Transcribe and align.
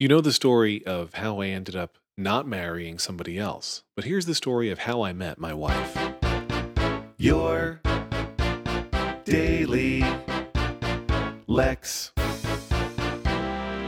You 0.00 0.06
know 0.06 0.20
the 0.20 0.32
story 0.32 0.86
of 0.86 1.14
how 1.14 1.40
I 1.40 1.48
ended 1.48 1.74
up 1.74 1.98
not 2.16 2.46
marrying 2.46 3.00
somebody 3.00 3.36
else, 3.36 3.82
but 3.96 4.04
here's 4.04 4.26
the 4.26 4.34
story 4.36 4.70
of 4.70 4.78
how 4.78 5.02
I 5.02 5.12
met 5.12 5.40
my 5.40 5.52
wife. 5.52 5.98
Your 7.16 7.80
daily 9.24 10.04
Lex. 11.48 12.12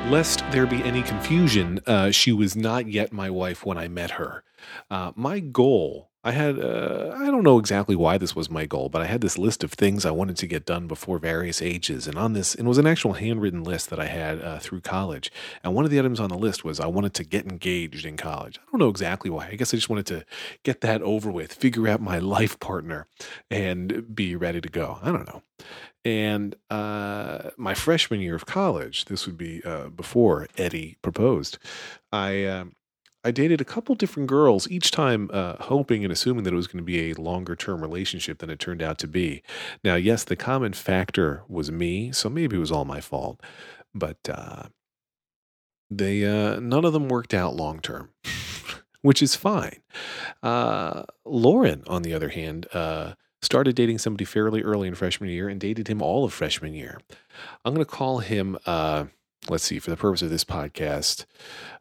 Lest 0.08 0.42
there 0.50 0.66
be 0.66 0.82
any 0.82 1.02
confusion, 1.02 1.78
uh, 1.86 2.10
she 2.10 2.32
was 2.32 2.56
not 2.56 2.88
yet 2.88 3.12
my 3.12 3.30
wife 3.30 3.64
when 3.64 3.78
I 3.78 3.86
met 3.86 4.10
her. 4.10 4.42
Uh, 4.90 5.12
my 5.14 5.38
goal, 5.38 6.09
I 6.22 6.32
had, 6.32 6.58
uh, 6.58 7.14
I 7.16 7.26
don't 7.26 7.42
know 7.42 7.58
exactly 7.58 7.96
why 7.96 8.18
this 8.18 8.36
was 8.36 8.50
my 8.50 8.66
goal, 8.66 8.90
but 8.90 9.00
I 9.00 9.06
had 9.06 9.22
this 9.22 9.38
list 9.38 9.64
of 9.64 9.72
things 9.72 10.04
I 10.04 10.10
wanted 10.10 10.36
to 10.38 10.46
get 10.46 10.66
done 10.66 10.86
before 10.86 11.18
various 11.18 11.62
ages. 11.62 12.06
And 12.06 12.18
on 12.18 12.34
this, 12.34 12.54
it 12.54 12.64
was 12.64 12.76
an 12.76 12.86
actual 12.86 13.14
handwritten 13.14 13.64
list 13.64 13.88
that 13.88 13.98
I 13.98 14.04
had 14.04 14.42
uh, 14.42 14.58
through 14.58 14.82
college. 14.82 15.32
And 15.64 15.74
one 15.74 15.86
of 15.86 15.90
the 15.90 15.98
items 15.98 16.20
on 16.20 16.28
the 16.28 16.36
list 16.36 16.62
was 16.62 16.78
I 16.78 16.86
wanted 16.88 17.14
to 17.14 17.24
get 17.24 17.46
engaged 17.46 18.04
in 18.04 18.18
college. 18.18 18.58
I 18.58 18.70
don't 18.70 18.80
know 18.80 18.90
exactly 18.90 19.30
why. 19.30 19.48
I 19.48 19.54
guess 19.54 19.72
I 19.72 19.78
just 19.78 19.88
wanted 19.88 20.06
to 20.06 20.26
get 20.62 20.82
that 20.82 21.00
over 21.00 21.30
with, 21.30 21.54
figure 21.54 21.88
out 21.88 22.02
my 22.02 22.18
life 22.36 22.60
partner, 22.60 23.06
and 23.50 24.14
be 24.14 24.36
ready 24.36 24.60
to 24.60 24.68
go. 24.68 24.98
I 25.02 25.12
don't 25.12 25.26
know. 25.26 25.42
And 26.04 26.54
uh, 26.68 27.50
my 27.56 27.72
freshman 27.72 28.20
year 28.20 28.34
of 28.34 28.44
college, 28.44 29.06
this 29.06 29.26
would 29.26 29.38
be 29.38 29.62
uh, 29.64 29.88
before 29.88 30.48
Eddie 30.58 30.96
proposed, 31.02 31.58
I 32.12 32.44
um, 32.44 32.72
I 33.22 33.30
dated 33.30 33.60
a 33.60 33.64
couple 33.64 33.94
different 33.94 34.28
girls, 34.28 34.70
each 34.70 34.90
time 34.90 35.30
uh, 35.32 35.56
hoping 35.60 36.04
and 36.04 36.12
assuming 36.12 36.44
that 36.44 36.54
it 36.54 36.56
was 36.56 36.66
going 36.66 36.78
to 36.78 36.84
be 36.84 37.10
a 37.10 37.20
longer 37.20 37.54
term 37.54 37.82
relationship 37.82 38.38
than 38.38 38.48
it 38.50 38.58
turned 38.58 38.82
out 38.82 38.98
to 38.98 39.06
be. 39.06 39.42
Now, 39.84 39.96
yes, 39.96 40.24
the 40.24 40.36
common 40.36 40.72
factor 40.72 41.42
was 41.48 41.70
me, 41.70 42.12
so 42.12 42.30
maybe 42.30 42.56
it 42.56 42.60
was 42.60 42.72
all 42.72 42.86
my 42.86 43.00
fault, 43.00 43.40
but 43.94 44.16
uh, 44.28 44.64
they 45.90 46.24
uh, 46.24 46.60
none 46.60 46.84
of 46.84 46.92
them 46.92 47.08
worked 47.08 47.34
out 47.34 47.56
long 47.56 47.80
term, 47.80 48.10
which 49.02 49.22
is 49.22 49.36
fine. 49.36 49.80
Uh, 50.42 51.02
Lauren, 51.24 51.82
on 51.86 52.02
the 52.02 52.14
other 52.14 52.30
hand, 52.30 52.66
uh, 52.72 53.14
started 53.42 53.74
dating 53.74 53.98
somebody 53.98 54.24
fairly 54.24 54.62
early 54.62 54.88
in 54.88 54.94
freshman 54.94 55.30
year 55.30 55.48
and 55.48 55.60
dated 55.60 55.88
him 55.88 56.00
all 56.00 56.24
of 56.24 56.32
freshman 56.32 56.74
year. 56.74 57.00
I'm 57.64 57.74
going 57.74 57.84
to 57.84 57.90
call 57.90 58.18
him, 58.18 58.58
uh, 58.66 59.06
let's 59.48 59.64
see, 59.64 59.78
for 59.78 59.90
the 59.90 59.96
purpose 59.96 60.22
of 60.22 60.30
this 60.30 60.44
podcast, 60.44 61.24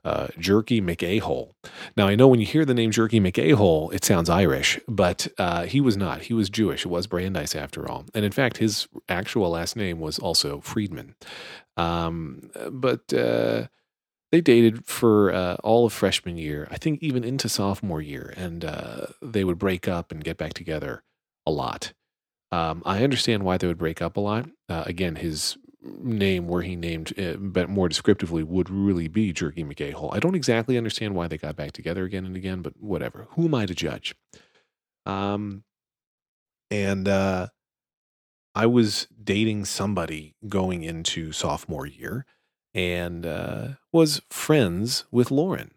uh, 0.06 0.28
Jerky 0.38 0.82
McAhole. 0.82 1.54
Now, 1.98 2.08
I 2.08 2.16
know 2.16 2.28
when 2.28 2.40
you 2.40 2.46
hear 2.46 2.66
the 2.66 2.74
name 2.74 2.92
Jerky 2.92 3.20
McAhole, 3.20 3.94
it 3.94 4.06
sounds 4.06 4.30
Irish, 4.30 4.80
but 4.88 5.28
uh, 5.38 5.66
he 5.66 5.82
was 5.82 5.98
not. 5.98 6.24
He 6.24 6.34
was 6.34 6.50
Jewish. 6.50 6.86
It 6.86 6.90
was 6.90 7.08
Brandeis 7.08 7.56
after 7.56 7.90
all. 7.90 8.06
And 8.14 8.24
in 8.24 8.32
fact, 8.32 8.58
his 8.58 8.88
actual 9.10 9.50
last 9.50 9.76
name 9.76 10.00
was 10.00 10.20
also 10.20 10.62
Friedman. 10.62 11.16
Um, 11.76 12.50
but 12.72 13.14
uh, 13.14 13.68
they 14.32 14.42
dated 14.42 14.86
for 14.86 15.34
uh, 15.34 15.56
all 15.64 15.86
of 15.86 15.94
freshman 15.94 16.38
year, 16.38 16.68
I 16.72 16.78
think 16.78 17.02
even 17.02 17.24
into 17.24 17.50
sophomore 17.50 18.02
year, 18.02 18.34
and 18.38 18.64
uh, 18.64 19.08
they 19.22 19.44
would 19.44 19.58
break 19.58 19.88
up 19.88 20.12
and 20.12 20.24
get 20.24 20.38
back 20.38 20.54
together 20.54 21.04
a 21.46 21.52
lot. 21.52 21.94
Um, 22.52 22.82
I 22.86 23.04
understand 23.04 23.44
why 23.44 23.58
they 23.58 23.68
would 23.68 23.78
break 23.78 24.02
up 24.02 24.18
a 24.18 24.22
lot. 24.22 24.50
Uh, 24.68 24.84
again, 24.86 25.18
his 25.18 25.58
name, 25.82 26.48
where 26.48 26.62
he 26.62 26.76
named, 26.76 27.18
uh, 27.20 27.34
but 27.38 27.70
more 27.70 27.88
descriptively, 27.88 28.44
would 28.44 28.70
really 28.70 29.08
be 29.08 29.32
Jerky 29.34 29.64
McAhole. 29.64 30.14
I 30.14 30.20
don't 30.20 30.36
exactly 30.36 30.78
understand 30.78 31.16
why 31.16 31.28
they 31.28 31.38
got 31.38 31.56
back 31.56 31.72
together 31.72 32.04
again 32.04 32.26
and 32.26 32.36
again, 32.36 32.62
but 32.62 32.74
whatever. 32.80 33.28
Who 33.32 33.46
am 33.46 33.56
I 33.56 33.66
to 33.66 33.76
judge? 33.76 34.16
Um, 35.06 35.64
and 36.70 37.08
uh, 37.08 37.48
I 38.56 38.66
was 38.66 39.08
dating 39.24 39.66
somebody 39.66 40.36
going 40.48 40.84
into 40.84 41.32
sophomore 41.32 41.86
year, 41.86 42.26
and 42.74 43.26
uh, 43.26 43.68
was 43.92 44.22
friends 44.30 45.06
with 45.12 45.32
Lauren. 45.32 45.72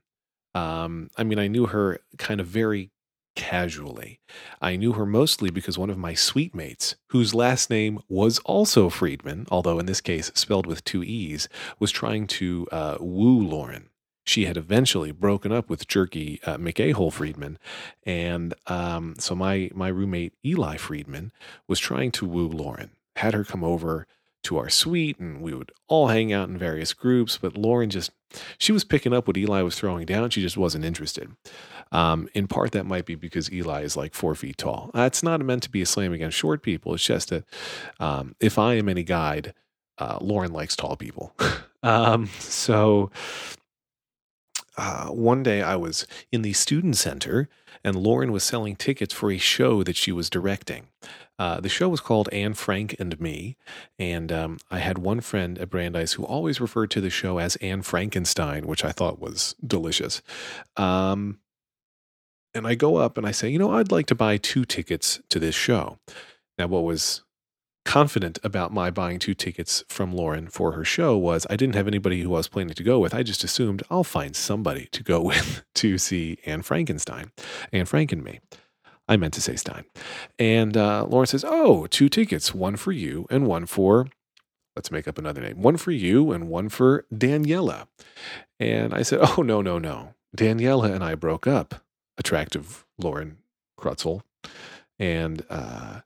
Um, 0.55 1.09
I 1.17 1.25
mean, 1.25 1.39
I 1.39 1.49
knew 1.49 1.67
her 1.67 1.99
kind 2.19 2.41
of 2.41 2.47
very 2.47 2.91
casually. 3.35 4.21
I 4.61 4.77
knew 4.77 4.93
her 4.93 5.07
mostly 5.07 5.51
because 5.51 5.79
one 5.79 5.91
of 5.91 5.99
my 5.99 6.15
suite 6.15 6.55
mates, 6.55 6.97
whose 7.09 7.35
last 7.35 7.71
name 7.71 8.01
was 8.09 8.39
also 8.41 8.89
Friedman, 8.89 9.47
although 9.51 9.79
in 9.79 9.87
this 9.87 10.01
case 10.01 10.31
spelled 10.35 10.67
with 10.67 10.85
two 10.85 11.03
E's, 11.03 11.49
was 11.79 11.91
trying 11.91 12.27
to 12.29 12.67
uh, 12.71 12.97
woo 13.01 13.41
Lauren. 13.41 13.89
She 14.25 14.45
had 14.45 14.57
eventually 14.57 15.11
broken 15.11 15.51
up 15.51 15.69
with 15.69 15.89
Jerky 15.89 16.41
uh, 16.45 16.57
McAhole 16.57 17.13
Friedman, 17.13 17.59
and 18.05 18.55
um, 18.69 19.17
so 19.19 19.35
my 19.35 19.69
my 19.75 19.89
roommate 19.89 20.35
Eli 20.45 20.77
Friedman 20.77 21.33
was 21.67 21.81
trying 21.81 22.13
to 22.13 22.27
woo 22.27 22.47
Lauren. 22.47 22.91
Had 23.17 23.35
her 23.35 23.45
come 23.45 23.65
over 23.65 24.07
to 24.45 24.59
our 24.59 24.69
suite, 24.69 25.19
and 25.19 25.41
we 25.41 25.55
would 25.55 25.73
all 25.89 26.09
hang 26.09 26.33
out 26.33 26.49
in 26.49 26.57
various 26.57 26.93
groups. 26.93 27.37
But 27.37 27.57
Lauren 27.57 27.91
just 27.91 28.13
she 28.59 28.73
was 28.73 28.85
picking 28.85 29.13
up 29.13 29.27
what 29.27 29.37
Eli 29.37 29.63
was 29.63 29.79
throwing 29.79 30.07
down. 30.07 30.31
She 30.31 30.41
just 30.41 30.57
wasn't 30.57 30.85
interested. 30.85 31.31
Um, 31.93 32.29
in 32.35 32.49
part, 32.49 32.73
that 32.73 32.87
might 32.87 33.07
be 33.07 33.15
because 33.15 33.53
Eli 33.53 33.83
is 33.83 33.97
like 33.97 34.15
four 34.15 34.35
feet 34.35 34.59
tall. 34.59 34.91
That's 34.95 35.23
not 35.23 35.41
meant 35.41 35.63
to 35.65 35.71
be 35.71 35.83
a 35.83 35.87
slam 35.87 36.13
against 36.13 36.37
short 36.37 36.63
people. 36.63 36.95
It's 36.95 37.05
just 37.05 37.29
that 37.29 37.45
um, 38.01 38.35
if 38.41 38.59
I 38.59 38.75
am 38.75 38.89
any 38.89 39.05
guide, 39.05 39.55
uh, 39.99 40.19
Lauren 40.21 40.53
likes 40.53 40.75
tall 40.75 40.97
people. 40.97 41.35
um, 41.83 42.27
so 42.39 43.11
uh, 44.77 45.09
one 45.09 45.43
day 45.43 45.63
I 45.63 45.77
was 45.77 46.07
in 46.33 46.43
the 46.43 46.55
student 46.55 46.97
center 46.97 47.49
and 47.85 47.97
Lauren 47.97 48.33
was 48.33 48.45
selling 48.45 48.77
tickets 48.77 49.13
for 49.13 49.31
a 49.31 49.39
show 49.39 49.83
that 49.83 49.97
she 49.97 50.13
was 50.13 50.31
directing. 50.31 50.87
Uh, 51.39 51.61
the 51.61 51.69
show 51.69 51.89
was 51.89 52.01
called 52.01 52.29
Anne 52.33 52.55
Frank 52.55 52.95
and 53.01 53.21
Me, 53.21 53.57
and 53.99 54.31
um, 54.31 54.59
I 54.71 54.79
had 54.79 54.99
one 54.99 55.21
friend 55.21 55.59
at 55.59 55.71
Brandeis 55.71 56.13
who 56.13 56.25
always 56.25 56.61
referred 56.61 56.91
to 56.93 57.01
the 57.01 57.11
show 57.11 57.39
as 57.39 57.57
Anne 57.57 57.83
Frankenstein, 57.83 58.67
which 58.67 58.85
I 58.85 58.93
thought 58.93 59.19
was 59.19 59.57
delicious. 59.67 60.23
Um, 60.77 61.39
and 62.55 62.67
I 62.67 62.75
go 62.75 62.97
up 62.97 63.17
and 63.17 63.27
I 63.27 63.31
say, 63.31 63.49
you 63.49 63.59
know, 63.59 63.73
I'd 63.73 63.93
like 63.93 64.07
to 64.07 64.15
buy 64.15 64.37
two 64.37 64.65
tickets 64.65 65.21
to 65.31 65.39
this 65.39 65.55
show. 65.55 65.99
Now, 66.59 66.67
what 66.67 66.85
was 66.85 67.23
confident 67.85 68.39
about 68.45 68.73
my 68.73 68.91
buying 68.91 69.19
two 69.19 69.35
tickets 69.35 69.83
from 69.89 70.13
Lauren 70.13 70.49
for 70.49 70.73
her 70.73 70.85
show 70.85 71.17
was 71.17 71.47
I 71.51 71.57
didn't 71.57 71.75
have 71.75 71.89
anybody 71.89 72.23
who 72.23 72.35
I 72.35 72.39
was 72.39 72.49
planning 72.49 72.75
to 72.75 72.83
go 72.83 72.99
with. 73.01 73.15
I 73.15 73.23
just 73.23 73.43
assumed 73.43 73.83
I'll 73.91 74.05
find 74.05 74.37
somebody 74.37 74.87
to 74.93 75.03
go 75.03 75.21
with 75.23 75.65
to 75.75 75.99
see 75.99 76.39
Anne 76.47 76.63
Frankenstein, 76.63 77.33
Anne 77.73 77.87
Frank 77.87 78.13
and 78.13 78.23
me. 78.23 78.41
I 79.09 79.17
meant 79.17 79.35
to 79.35 79.43
say 79.43 79.57
Stein. 79.57 79.85
And 80.39 80.77
uh, 80.77 81.05
Lauren 81.07 81.27
says, 81.27 81.45
Oh, 81.47 81.87
two 81.87 82.09
tickets, 82.09 82.55
one 82.55 82.77
for 82.77 82.93
you 82.93 83.27
and 83.31 83.47
one 83.47 83.67
for, 83.67 84.07
let's 84.77 84.93
make 84.93 85.09
up 85.09 85.19
another 85.19 85.41
name, 85.41 85.61
one 85.61 85.77
for 85.77 85.91
you 85.91 86.31
and 86.31 86.49
one 86.49 86.69
for 86.69 87.05
Daniela. 87.13 87.89
And 88.61 88.95
I 88.95 89.03
said, 89.03 89.19
Oh, 89.23 89.43
no, 89.43 89.61
no, 89.61 89.79
no. 89.79 90.15
Daniela 90.37 90.95
and 90.95 91.05
I 91.05 91.15
broke 91.15 91.47
up 91.47 91.83
attractive 92.19 92.85
Lauren 92.99 93.39
Krutzel, 93.79 94.23
and 94.99 95.45
uh, 95.51 96.01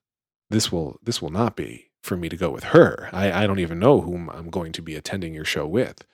this 0.50 0.71
will 0.71 0.99
this 1.03 1.21
will 1.21 1.31
not 1.31 1.56
be 1.56 1.91
for 2.03 2.17
me 2.17 2.28
to 2.28 2.37
go 2.37 2.50
with 2.50 2.65
her. 2.65 3.09
I, 3.12 3.44
I 3.44 3.47
don't 3.47 3.59
even 3.59 3.78
know 3.78 4.00
whom 4.00 4.31
I'm 4.31 4.50
going 4.50 4.72
to 4.72 4.83
be 4.83 4.95
attending 4.95 5.34
your 5.34 5.45
show 5.45 5.66
with. 5.66 6.05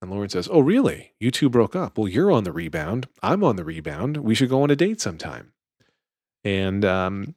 And 0.00 0.10
Lauren 0.10 0.28
says, 0.28 0.48
"Oh, 0.50 0.60
really? 0.60 1.12
You 1.20 1.30
two 1.30 1.48
broke 1.48 1.76
up? 1.76 1.96
Well, 1.96 2.08
you're 2.08 2.32
on 2.32 2.44
the 2.44 2.52
rebound. 2.52 3.08
I'm 3.22 3.44
on 3.44 3.56
the 3.56 3.64
rebound. 3.64 4.16
We 4.18 4.34
should 4.34 4.50
go 4.50 4.62
on 4.62 4.70
a 4.70 4.76
date 4.76 5.00
sometime." 5.00 5.52
And 6.44 6.84
um, 6.84 7.34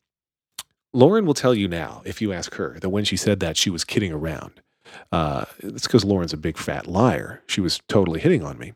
Lauren 0.93 1.25
will 1.25 1.33
tell 1.35 1.53
you 1.53 1.67
now, 1.67 2.01
if 2.05 2.21
you 2.21 2.33
ask 2.33 2.55
her, 2.55 2.79
that 2.79 2.89
when 2.89 3.03
she 3.03 3.17
said 3.17 3.39
that, 3.41 3.57
she 3.57 3.69
was 3.69 3.83
kidding 3.83 4.11
around. 4.11 4.61
Uh, 5.11 5.45
it's 5.59 5.85
because 5.87 6.05
Lauren's 6.05 6.33
a 6.33 6.37
big 6.37 6.57
fat 6.57 6.87
liar. 6.87 7.43
She 7.47 7.61
was 7.61 7.81
totally 7.87 8.19
hitting 8.19 8.43
on 8.43 8.57
me. 8.57 8.73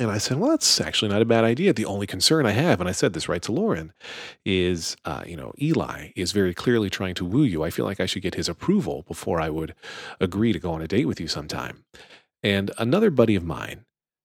And 0.00 0.10
I 0.10 0.16
said, 0.16 0.38
well, 0.38 0.50
that's 0.50 0.80
actually 0.80 1.10
not 1.10 1.20
a 1.20 1.26
bad 1.26 1.44
idea. 1.44 1.74
The 1.74 1.84
only 1.84 2.06
concern 2.06 2.46
I 2.46 2.52
have, 2.52 2.80
and 2.80 2.88
I 2.88 2.92
said 2.92 3.12
this 3.12 3.28
right 3.28 3.42
to 3.42 3.52
Lauren, 3.52 3.92
is, 4.46 4.96
uh, 5.04 5.24
you 5.26 5.36
know, 5.36 5.52
Eli 5.60 6.12
is 6.16 6.32
very 6.32 6.54
clearly 6.54 6.88
trying 6.88 7.14
to 7.16 7.24
woo 7.26 7.44
you. 7.44 7.62
I 7.62 7.68
feel 7.68 7.84
like 7.84 8.00
I 8.00 8.06
should 8.06 8.22
get 8.22 8.34
his 8.34 8.48
approval 8.48 9.04
before 9.06 9.42
I 9.42 9.50
would 9.50 9.74
agree 10.18 10.54
to 10.54 10.58
go 10.58 10.72
on 10.72 10.80
a 10.80 10.88
date 10.88 11.04
with 11.04 11.20
you 11.20 11.28
sometime. 11.28 11.84
And 12.42 12.70
another 12.78 13.10
buddy 13.10 13.36
of 13.36 13.44
mine, 13.44 13.84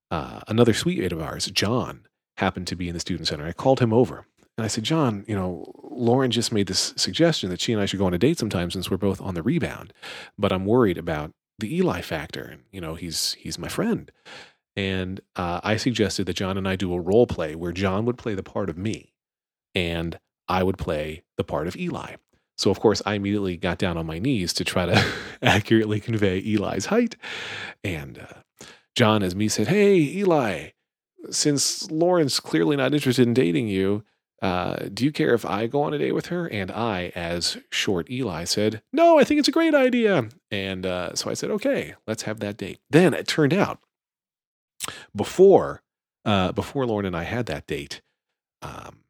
uh, 0.09 0.39
another 0.47 0.73
suite 0.73 0.99
mate 0.99 1.11
of 1.11 1.21
ours, 1.21 1.47
John, 1.47 2.07
happened 2.37 2.67
to 2.67 2.77
be 2.77 2.87
in 2.87 2.93
the 2.93 3.01
student 3.01 3.27
center. 3.27 3.45
I 3.45 3.51
called 3.51 3.81
him 3.81 3.91
over 3.91 4.25
and 4.57 4.63
I 4.63 4.69
said, 4.69 4.85
John, 4.85 5.25
you 5.27 5.35
know, 5.35 5.73
Lauren 5.83 6.31
just 6.31 6.53
made 6.53 6.67
this 6.67 6.93
suggestion 6.95 7.49
that 7.49 7.59
she 7.59 7.73
and 7.73 7.81
I 7.81 7.85
should 7.85 7.99
go 7.99 8.05
on 8.05 8.13
a 8.13 8.17
date 8.17 8.39
sometime 8.39 8.71
since 8.71 8.89
we're 8.89 8.95
both 8.95 9.19
on 9.19 9.33
the 9.33 9.43
rebound, 9.43 9.91
but 10.37 10.53
I'm 10.53 10.65
worried 10.65 10.97
about 10.97 11.31
the 11.59 11.75
Eli 11.75 11.99
factor. 11.99 12.43
And, 12.43 12.63
you 12.71 12.79
know, 12.79 12.95
he's, 12.95 13.33
he's 13.33 13.59
my 13.59 13.67
friend. 13.67 14.09
And 14.75 15.21
uh, 15.35 15.61
I 15.63 15.77
suggested 15.77 16.25
that 16.25 16.35
John 16.35 16.57
and 16.57 16.67
I 16.67 16.75
do 16.75 16.93
a 16.93 16.99
role 16.99 17.27
play 17.27 17.55
where 17.55 17.71
John 17.71 18.05
would 18.05 18.17
play 18.17 18.33
the 18.33 18.43
part 18.43 18.69
of 18.69 18.77
me 18.77 19.13
and 19.73 20.19
I 20.47 20.63
would 20.63 20.77
play 20.77 21.23
the 21.37 21.43
part 21.43 21.67
of 21.67 21.75
Eli. 21.75 22.15
So, 22.57 22.71
of 22.71 22.79
course, 22.79 23.01
I 23.05 23.15
immediately 23.15 23.57
got 23.57 23.77
down 23.77 23.97
on 23.97 24.05
my 24.05 24.19
knees 24.19 24.53
to 24.53 24.63
try 24.63 24.85
to 24.85 25.05
accurately 25.41 25.99
convey 25.99 26.39
Eli's 26.39 26.85
height. 26.85 27.15
And 27.83 28.19
uh, 28.19 28.67
John, 28.95 29.23
as 29.23 29.35
me, 29.35 29.49
said, 29.49 29.67
Hey, 29.67 29.97
Eli, 29.97 30.69
since 31.29 31.89
Lauren's 31.91 32.39
clearly 32.39 32.77
not 32.77 32.93
interested 32.93 33.27
in 33.27 33.33
dating 33.33 33.67
you, 33.67 34.03
uh, 34.41 34.87
do 34.93 35.03
you 35.03 35.11
care 35.11 35.33
if 35.33 35.45
I 35.45 35.67
go 35.67 35.81
on 35.83 35.93
a 35.93 35.97
date 35.97 36.11
with 36.13 36.27
her? 36.27 36.47
And 36.47 36.71
I, 36.71 37.11
as 37.15 37.57
short 37.71 38.09
Eli, 38.09 38.43
said, 38.45 38.81
No, 38.93 39.19
I 39.19 39.23
think 39.23 39.39
it's 39.39 39.47
a 39.47 39.53
great 39.53 39.73
idea. 39.73 40.29
And 40.51 40.85
uh, 40.85 41.15
so 41.15 41.29
I 41.29 41.33
said, 41.33 41.49
Okay, 41.51 41.95
let's 42.07 42.23
have 42.23 42.39
that 42.39 42.57
date. 42.57 42.79
Then 42.89 43.13
it 43.13 43.27
turned 43.27 43.53
out 43.53 43.79
before 45.15 45.81
uh, 46.25 46.51
before 46.51 46.85
Lauren 46.85 47.05
and 47.05 47.15
I 47.15 47.23
had 47.23 47.45
that 47.45 47.67
date, 47.67 48.01
um, 48.61 49.03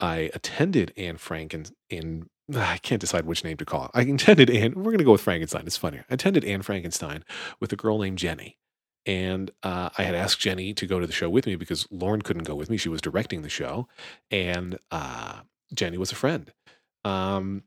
I 0.00 0.30
attended 0.34 0.92
Anne 0.96 1.16
Frank 1.16 1.54
and 1.54 1.70
in 1.88 2.28
I 2.56 2.78
can't 2.78 3.00
decide 3.00 3.26
which 3.26 3.44
name 3.44 3.56
to 3.58 3.64
call 3.64 3.84
it. 3.86 3.90
I 3.94 4.02
attended 4.02 4.50
Anne. 4.50 4.74
We're 4.74 4.84
going 4.84 4.98
to 4.98 5.04
go 5.04 5.12
with 5.12 5.20
Frankenstein. 5.20 5.66
It's 5.66 5.76
funnier. 5.76 6.04
I 6.10 6.14
attended 6.14 6.44
Anne 6.44 6.62
Frankenstein 6.62 7.24
with 7.60 7.72
a 7.72 7.76
girl 7.76 7.98
named 7.98 8.18
Jenny, 8.18 8.58
and 9.06 9.50
uh, 9.62 9.90
I 9.96 10.02
had 10.02 10.14
asked 10.14 10.40
Jenny 10.40 10.74
to 10.74 10.86
go 10.86 10.98
to 10.98 11.06
the 11.06 11.12
show 11.12 11.30
with 11.30 11.46
me 11.46 11.54
because 11.56 11.86
Lauren 11.90 12.22
couldn't 12.22 12.44
go 12.44 12.54
with 12.54 12.70
me. 12.70 12.76
She 12.76 12.88
was 12.88 13.00
directing 13.00 13.42
the 13.42 13.48
show, 13.48 13.88
and 14.30 14.78
uh, 14.90 15.40
Jenny 15.72 15.98
was 15.98 16.12
a 16.12 16.16
friend. 16.16 16.52
Um, 17.04 17.62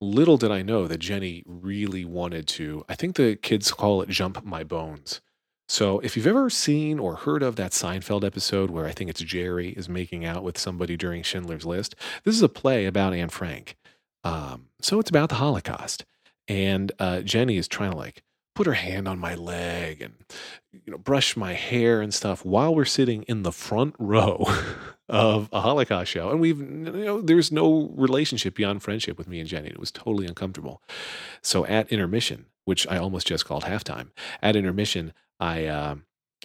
little 0.00 0.38
did 0.38 0.50
I 0.50 0.62
know 0.62 0.86
that 0.86 0.98
Jenny 0.98 1.42
really 1.46 2.04
wanted 2.04 2.46
to. 2.48 2.84
I 2.88 2.94
think 2.94 3.16
the 3.16 3.36
kids 3.36 3.70
call 3.70 4.00
it 4.02 4.08
"jump 4.08 4.44
my 4.44 4.64
bones." 4.64 5.20
So, 5.68 5.98
if 6.00 6.16
you've 6.16 6.26
ever 6.26 6.48
seen 6.48 6.98
or 6.98 7.16
heard 7.16 7.42
of 7.42 7.56
that 7.56 7.72
Seinfeld 7.72 8.24
episode 8.24 8.70
where 8.70 8.86
I 8.86 8.92
think 8.92 9.10
it's 9.10 9.20
Jerry 9.20 9.68
is 9.70 9.86
making 9.86 10.24
out 10.24 10.42
with 10.42 10.56
somebody 10.56 10.96
during 10.96 11.22
Schindler's 11.22 11.66
List, 11.66 11.94
this 12.24 12.34
is 12.34 12.42
a 12.42 12.48
play 12.48 12.86
about 12.86 13.12
Anne 13.12 13.28
Frank. 13.28 13.76
Um, 14.24 14.68
so, 14.80 14.98
it's 14.98 15.10
about 15.10 15.28
the 15.28 15.34
Holocaust. 15.36 16.06
And 16.48 16.90
uh, 16.98 17.20
Jenny 17.20 17.58
is 17.58 17.68
trying 17.68 17.90
to 17.90 17.98
like 17.98 18.22
put 18.54 18.66
her 18.66 18.72
hand 18.72 19.06
on 19.06 19.20
my 19.20 19.36
leg 19.36 20.02
and 20.02 20.14
you 20.72 20.90
know 20.90 20.98
brush 20.98 21.36
my 21.36 21.52
hair 21.52 22.00
and 22.00 22.12
stuff 22.12 22.44
while 22.44 22.74
we're 22.74 22.84
sitting 22.84 23.22
in 23.24 23.44
the 23.44 23.52
front 23.52 23.94
row 24.00 24.44
of 25.08 25.50
a 25.52 25.60
Holocaust 25.60 26.10
show. 26.10 26.30
And 26.30 26.40
we've 26.40 26.58
you 26.58 27.04
know 27.04 27.20
there's 27.20 27.52
no 27.52 27.92
relationship 27.94 28.54
beyond 28.54 28.82
friendship 28.82 29.18
with 29.18 29.28
me 29.28 29.38
and 29.38 29.48
Jenny. 29.48 29.68
It 29.68 29.78
was 29.78 29.92
totally 29.92 30.26
uncomfortable. 30.26 30.82
So 31.42 31.66
at 31.66 31.92
intermission, 31.92 32.46
which 32.64 32.86
I 32.88 32.96
almost 32.96 33.26
just 33.26 33.44
called 33.44 33.64
halftime, 33.64 34.10
at 34.42 34.56
intermission, 34.56 35.12
I 35.40 35.66
uh, 35.66 35.96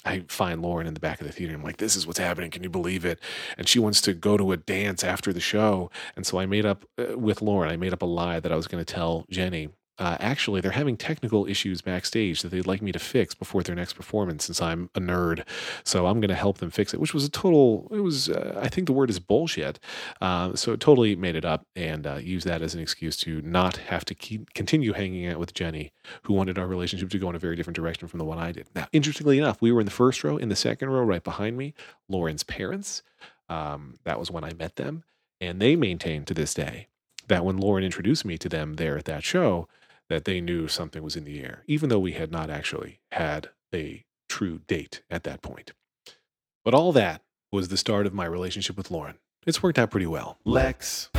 I 0.05 0.25
find 0.27 0.61
Lauren 0.61 0.87
in 0.87 0.93
the 0.93 0.99
back 0.99 1.21
of 1.21 1.27
the 1.27 1.33
theater. 1.33 1.53
I'm 1.53 1.63
like, 1.63 1.77
this 1.77 1.95
is 1.95 2.05
what's 2.05 2.19
happening. 2.19 2.51
Can 2.51 2.63
you 2.63 2.69
believe 2.69 3.05
it? 3.05 3.19
And 3.57 3.67
she 3.67 3.79
wants 3.79 4.01
to 4.01 4.13
go 4.13 4.37
to 4.37 4.51
a 4.51 4.57
dance 4.57 5.03
after 5.03 5.31
the 5.31 5.39
show. 5.39 5.89
And 6.15 6.25
so 6.25 6.39
I 6.39 6.45
made 6.45 6.65
up 6.65 6.83
uh, 6.97 7.17
with 7.17 7.41
Lauren, 7.41 7.71
I 7.71 7.77
made 7.77 7.93
up 7.93 8.01
a 8.01 8.05
lie 8.05 8.39
that 8.39 8.51
I 8.51 8.55
was 8.55 8.67
going 8.67 8.83
to 8.83 8.93
tell 8.93 9.25
Jenny 9.29 9.69
uh, 9.99 10.17
actually, 10.19 10.59
they're 10.59 10.71
having 10.71 10.97
technical 10.97 11.45
issues 11.45 11.81
backstage 11.81 12.41
that 12.41 12.49
they'd 12.49 12.65
like 12.65 12.81
me 12.81 12.91
to 12.91 12.99
fix 12.99 13.35
before 13.35 13.61
their 13.61 13.75
next 13.75 13.93
performance 13.93 14.45
since 14.45 14.61
I'm 14.61 14.89
a 14.95 14.99
nerd. 14.99 15.45
So 15.83 16.07
I'm 16.07 16.19
going 16.19 16.29
to 16.29 16.35
help 16.35 16.57
them 16.57 16.71
fix 16.71 16.93
it, 16.93 16.99
which 16.99 17.13
was 17.13 17.25
a 17.25 17.29
total, 17.29 17.87
it 17.91 17.99
was, 17.99 18.29
uh, 18.29 18.59
I 18.61 18.69
think 18.69 18.87
the 18.87 18.93
word 18.93 19.11
is 19.11 19.19
bullshit. 19.19 19.79
Uh, 20.19 20.55
so 20.55 20.73
it 20.73 20.79
totally 20.79 21.15
made 21.15 21.35
it 21.35 21.45
up 21.45 21.67
and 21.75 22.07
uh, 22.07 22.15
used 22.15 22.47
that 22.47 22.63
as 22.63 22.73
an 22.73 22.81
excuse 22.81 23.15
to 23.17 23.41
not 23.43 23.77
have 23.77 24.03
to 24.05 24.15
keep, 24.15 24.53
continue 24.53 24.93
hanging 24.93 25.27
out 25.27 25.37
with 25.37 25.53
Jenny, 25.53 25.91
who 26.23 26.33
wanted 26.33 26.57
our 26.57 26.67
relationship 26.67 27.09
to 27.11 27.19
go 27.19 27.29
in 27.29 27.35
a 27.35 27.39
very 27.39 27.55
different 27.55 27.75
direction 27.75 28.07
from 28.07 28.17
the 28.17 28.25
one 28.25 28.39
I 28.39 28.51
did. 28.51 28.67
Now, 28.73 28.87
interestingly 28.91 29.37
enough, 29.37 29.61
we 29.61 29.71
were 29.71 29.81
in 29.81 29.85
the 29.85 29.91
first 29.91 30.23
row. 30.23 30.37
In 30.37 30.49
the 30.49 30.55
second 30.55 30.89
row, 30.89 31.03
right 31.03 31.23
behind 31.23 31.55
me, 31.55 31.75
Lauren's 32.09 32.43
parents. 32.43 33.03
Um, 33.47 33.99
that 34.05 34.19
was 34.19 34.31
when 34.31 34.43
I 34.43 34.53
met 34.53 34.77
them. 34.77 35.03
And 35.39 35.61
they 35.61 35.75
maintain 35.75 36.23
to 36.25 36.33
this 36.33 36.53
day 36.53 36.87
that 37.27 37.45
when 37.45 37.57
Lauren 37.57 37.83
introduced 37.83 38.25
me 38.25 38.37
to 38.37 38.49
them 38.49 38.75
there 38.75 38.97
at 38.97 39.05
that 39.05 39.23
show, 39.23 39.67
that 40.09 40.25
they 40.25 40.41
knew 40.41 40.67
something 40.67 41.01
was 41.01 41.15
in 41.15 41.23
the 41.23 41.41
air, 41.41 41.63
even 41.67 41.89
though 41.89 41.99
we 41.99 42.13
had 42.13 42.31
not 42.31 42.49
actually 42.49 42.99
had 43.11 43.49
a 43.73 44.05
true 44.29 44.59
date 44.67 45.01
at 45.09 45.23
that 45.23 45.41
point. 45.41 45.71
But 46.63 46.73
all 46.73 46.91
that 46.93 47.21
was 47.51 47.67
the 47.67 47.77
start 47.77 48.05
of 48.05 48.13
my 48.13 48.25
relationship 48.25 48.77
with 48.77 48.91
Lauren. 48.91 49.15
It's 49.45 49.61
worked 49.61 49.79
out 49.79 49.91
pretty 49.91 50.07
well. 50.07 50.37
Lex. 50.45 51.09